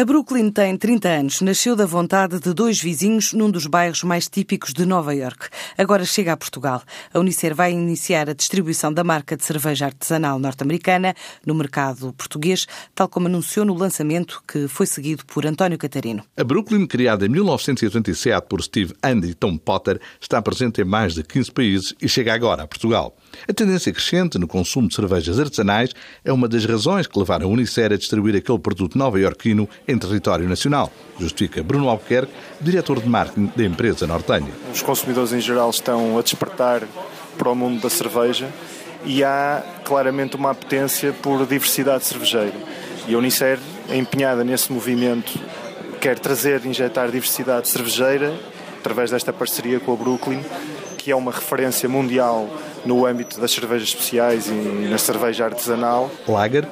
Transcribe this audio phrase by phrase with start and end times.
[0.00, 1.40] A Brooklyn tem 30 anos.
[1.42, 5.50] Nasceu da vontade de dois vizinhos num dos bairros mais típicos de Nova York.
[5.80, 6.82] Agora chega a Portugal.
[7.10, 11.14] A Unicer vai iniciar a distribuição da marca de cerveja artesanal norte-americana
[11.46, 16.22] no mercado português, tal como anunciou no lançamento que foi seguido por António Catarino.
[16.36, 21.14] A Brooklyn, criada em 1987 por Steve Andy e Tom Potter, está presente em mais
[21.14, 23.16] de 15 países e chega agora a Portugal.
[23.48, 27.50] A tendência crescente no consumo de cervejas artesanais é uma das razões que levaram a
[27.50, 33.50] Unicer a distribuir aquele produto nova-iorquino em território nacional, justifica Bruno Albuquerque, diretor de marketing
[33.56, 34.50] da empresa nortenha.
[34.70, 36.82] Os consumidores em geral estão a despertar
[37.38, 38.48] para o mundo da cerveja
[39.04, 42.54] e há claramente uma apetência por diversidade cervejeira.
[43.08, 45.38] E a Unicer é empenhada nesse movimento,
[46.00, 48.34] quer trazer, injetar diversidade cervejeira
[48.78, 50.42] através desta parceria com a Brooklyn,
[50.98, 52.48] que é uma referência mundial
[52.84, 56.10] no âmbito das cervejas especiais e na cerveja artesanal.
[56.26, 56.66] Lager,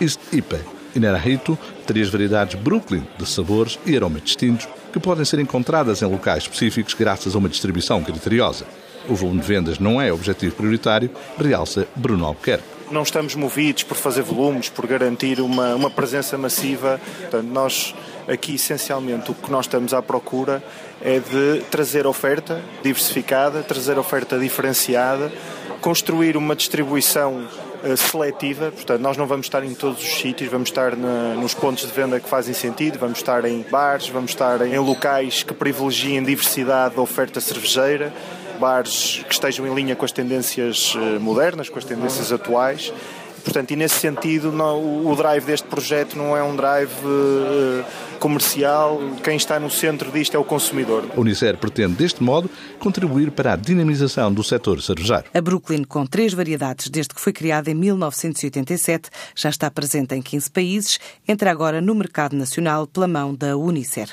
[0.00, 5.38] East IPA e Nerahito, três variedades Brooklyn de sabores e aromas distintos que podem ser
[5.40, 8.64] encontradas em locais específicos graças a uma distribuição criteriosa.
[9.08, 12.64] O volume de vendas não é objetivo prioritário, realça Bruno Albuquerque.
[12.90, 17.00] Não estamos movidos por fazer volumes, por garantir uma, uma presença massiva.
[17.20, 17.94] Portanto, nós
[18.28, 20.62] aqui essencialmente o que nós estamos à procura
[21.02, 25.32] é de trazer oferta diversificada, trazer oferta diferenciada,
[25.80, 27.46] construir uma distribuição
[27.96, 31.86] seletiva, portanto, nós não vamos estar em todos os sítios, vamos estar na, nos pontos
[31.86, 36.22] de venda que fazem sentido, vamos estar em bares, vamos estar em locais que privilegiem
[36.22, 38.12] diversidade da oferta cervejeira,
[38.58, 42.92] bares que estejam em linha com as tendências uh, modernas, com as tendências atuais.
[43.44, 47.84] Portanto, e nesse sentido, não, o drive deste projeto não é um drive uh,
[48.18, 51.04] comercial, quem está no centro disto é o consumidor.
[51.14, 55.24] A Unicer pretende, deste modo, contribuir para a dinamização do setor cervejeiro.
[55.34, 60.22] A Brooklyn, com três variedades desde que foi criada em 1987, já está presente em
[60.22, 60.98] 15 países,
[61.28, 64.08] entra agora no mercado nacional pela mão da Unicer.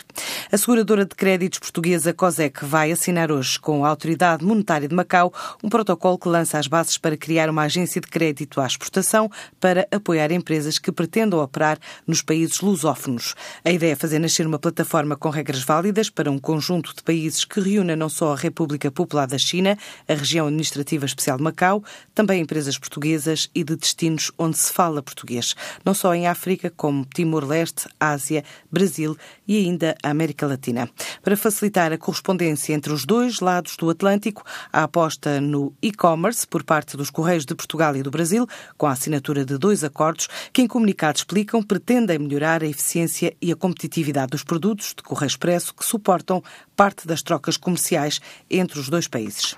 [0.52, 5.34] A seguradora de créditos portuguesa COSEC vai assinar hoje com a Autoridade Monetária de Macau
[5.64, 9.20] um protocolo que lança as bases para criar uma agência de crédito à exportação
[9.59, 11.77] para apoiar empresas que pretendam operar
[12.08, 13.36] nos países lusófonos.
[13.64, 17.43] A ideia é fazer nascer uma plataforma com regras válidas para um conjunto de países
[17.43, 19.77] que reúna não só a República Popular da China,
[20.08, 21.83] a região administrativa especial de Macau,
[22.14, 27.05] também empresas portuguesas e de destinos onde se fala português, não só em África, como
[27.05, 29.17] Timor-Leste, Ásia, Brasil
[29.48, 30.89] e ainda a América Latina.
[31.21, 36.64] Para facilitar a correspondência entre os dois lados do Atlântico, a aposta no e-commerce por
[36.64, 40.61] parte dos Correios de Portugal e do Brasil, com a assinatura de dois acordos que,
[40.61, 45.73] em comunicado explicam, pretendem melhorar a eficiência e a competitividade dos produtos de Correio Expresso
[45.73, 46.42] que suportam
[46.76, 49.55] parte das trocas comerciais entre os dois países.